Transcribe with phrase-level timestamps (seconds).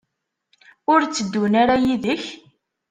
[0.91, 2.23] Ur tteddun ara yid-k?